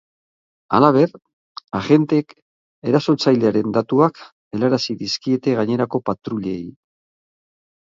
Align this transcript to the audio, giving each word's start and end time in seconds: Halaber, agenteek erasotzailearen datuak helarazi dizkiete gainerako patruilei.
Halaber, 0.77 1.11
agenteek 1.79 2.33
erasotzailearen 2.93 3.77
datuak 3.77 4.23
helarazi 4.25 4.99
dizkiete 5.05 5.57
gainerako 5.63 6.05
patruilei. 6.11 6.61